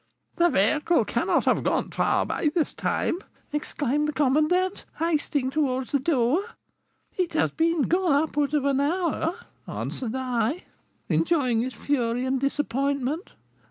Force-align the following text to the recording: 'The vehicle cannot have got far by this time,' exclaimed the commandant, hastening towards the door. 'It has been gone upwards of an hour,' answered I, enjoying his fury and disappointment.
'The 0.37 0.49
vehicle 0.49 1.05
cannot 1.05 1.45
have 1.45 1.61
got 1.63 1.93
far 1.93 2.25
by 2.25 2.49
this 2.55 2.73
time,' 2.73 3.21
exclaimed 3.53 4.07
the 4.07 4.11
commandant, 4.11 4.83
hastening 4.97 5.51
towards 5.51 5.91
the 5.91 5.99
door. 5.99 6.41
'It 7.19 7.33
has 7.33 7.51
been 7.51 7.83
gone 7.83 8.11
upwards 8.23 8.55
of 8.55 8.65
an 8.65 8.79
hour,' 8.79 9.35
answered 9.67 10.15
I, 10.15 10.63
enjoying 11.07 11.61
his 11.61 11.75
fury 11.75 12.25
and 12.25 12.39
disappointment. 12.39 13.33